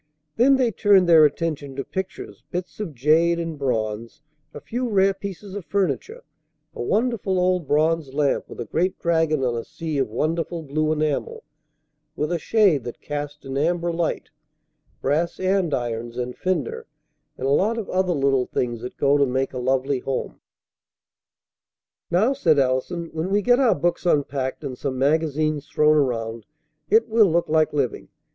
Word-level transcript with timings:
Then 0.35 0.55
they 0.55 0.71
turned 0.71 1.07
their 1.07 1.25
attention 1.25 1.75
to 1.75 1.83
pictures, 1.83 2.43
bits 2.49 2.79
of 2.79 2.95
jade 2.95 3.37
and 3.39 3.55
bronze, 3.55 4.23
a 4.51 4.59
few 4.59 4.89
rare 4.89 5.13
pieces 5.13 5.53
of 5.53 5.63
furniture, 5.63 6.23
a 6.73 6.81
wonderful 6.81 7.37
old 7.39 7.67
bronze 7.67 8.11
lamp 8.11 8.49
with 8.49 8.59
a 8.59 8.65
great 8.65 8.97
dragon 8.97 9.43
on 9.43 9.55
a 9.55 9.63
sea 9.63 9.99
of 9.99 10.09
wonderful 10.09 10.63
blue 10.63 10.91
enamel, 10.91 11.43
with 12.15 12.31
a 12.31 12.39
shade 12.39 12.83
that 12.85 12.99
cast 12.99 13.45
an 13.45 13.59
amber 13.59 13.91
light; 13.93 14.31
brass 15.03 15.39
andirons 15.39 16.17
and 16.17 16.35
fender, 16.35 16.87
and 17.37 17.45
a 17.45 17.51
lot 17.51 17.77
of 17.77 17.87
other 17.91 18.13
little 18.13 18.47
things 18.47 18.81
that 18.81 18.97
go 18.97 19.19
to 19.19 19.27
make 19.27 19.53
a 19.53 19.59
lovely 19.59 19.99
home. 19.99 20.39
"Now," 22.09 22.33
said 22.33 22.57
Allison, 22.57 23.11
"when 23.13 23.29
we 23.29 23.43
get 23.43 23.59
our 23.59 23.75
books 23.75 24.07
unpacked, 24.07 24.63
and 24.63 24.75
some 24.75 24.97
magazines 24.97 25.67
thrown 25.67 25.95
around, 25.95 26.47
it 26.89 27.07
will 27.07 27.27
look 27.31 27.47
like 27.47 27.71
living. 27.71 28.07